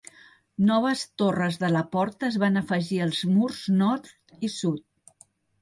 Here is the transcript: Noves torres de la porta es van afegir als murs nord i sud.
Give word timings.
Noves 0.69 1.03
torres 1.21 1.59
de 1.65 1.69
la 1.75 1.83
porta 1.97 2.27
es 2.29 2.39
van 2.45 2.63
afegir 2.63 2.99
als 3.09 3.21
murs 3.37 3.63
nord 3.83 4.13
i 4.49 4.55
sud. 4.59 5.17